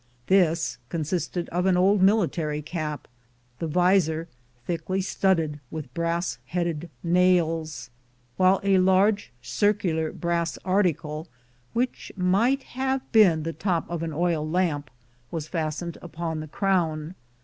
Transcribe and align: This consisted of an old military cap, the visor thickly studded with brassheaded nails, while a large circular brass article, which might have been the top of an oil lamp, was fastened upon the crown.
This 0.25 0.79
consisted 0.89 1.47
of 1.49 1.67
an 1.67 1.77
old 1.77 2.01
military 2.01 2.63
cap, 2.63 3.07
the 3.59 3.67
visor 3.67 4.27
thickly 4.65 4.99
studded 4.99 5.59
with 5.69 5.93
brassheaded 5.93 6.89
nails, 7.03 7.91
while 8.35 8.59
a 8.63 8.79
large 8.79 9.31
circular 9.43 10.11
brass 10.11 10.57
article, 10.65 11.27
which 11.73 12.11
might 12.17 12.63
have 12.63 13.11
been 13.11 13.43
the 13.43 13.53
top 13.53 13.87
of 13.91 14.01
an 14.01 14.11
oil 14.11 14.49
lamp, 14.49 14.89
was 15.29 15.47
fastened 15.47 15.99
upon 16.01 16.39
the 16.39 16.47
crown. 16.47 17.13